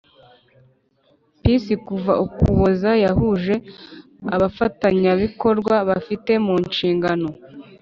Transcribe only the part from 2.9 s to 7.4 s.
yahuje abafatanyabikorwa bafite mu nshingano